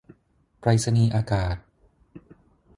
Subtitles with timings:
[0.59, 1.55] ไปรษณีย์อากาศ